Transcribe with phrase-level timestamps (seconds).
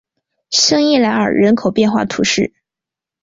[0.49, 2.51] 圣伊莱尔人口变化图示